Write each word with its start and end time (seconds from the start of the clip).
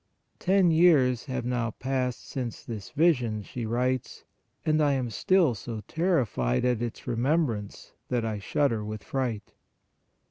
"Ten 0.39 0.71
years 0.71 1.25
have 1.25 1.45
now 1.45 1.69
passed 1.69 2.27
since 2.27 2.63
this 2.63 2.89
vision," 2.89 3.43
she 3.43 3.67
writes," 3.67 4.23
and 4.65 4.81
I 4.81 4.93
am 4.93 5.11
still 5.11 5.53
so 5.53 5.81
terrified 5.87 6.65
at 6.65 6.81
its 6.81 7.05
remembrance 7.05 7.93
that 8.07 8.25
I 8.25 8.39
shudder 8.39 8.83
with 8.83 9.03
fright." 9.03 9.53